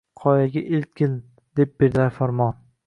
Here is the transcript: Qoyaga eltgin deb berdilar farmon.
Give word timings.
Qoyaga 0.21 0.63
eltgin 0.77 1.13
deb 1.61 1.77
berdilar 1.83 2.19
farmon. 2.19 2.63